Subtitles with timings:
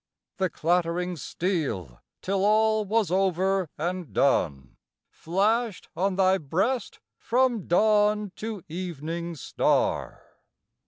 [0.37, 4.77] The clattering steel till all was over and done,
[5.11, 10.25] Flashed on thy breast from dawn to evening star.